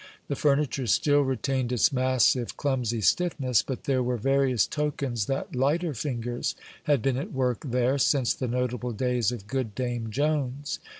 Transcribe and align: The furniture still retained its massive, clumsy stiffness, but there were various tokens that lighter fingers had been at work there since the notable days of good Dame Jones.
The 0.29 0.35
furniture 0.35 0.87
still 0.87 1.21
retained 1.21 1.71
its 1.71 1.93
massive, 1.93 2.57
clumsy 2.57 3.01
stiffness, 3.01 3.61
but 3.61 3.83
there 3.83 4.01
were 4.01 4.17
various 4.17 4.65
tokens 4.65 5.27
that 5.27 5.55
lighter 5.55 5.93
fingers 5.93 6.55
had 6.85 7.03
been 7.03 7.17
at 7.17 7.31
work 7.33 7.61
there 7.69 7.99
since 7.99 8.33
the 8.33 8.47
notable 8.47 8.93
days 8.93 9.31
of 9.31 9.45
good 9.45 9.75
Dame 9.75 10.09
Jones. 10.09 10.79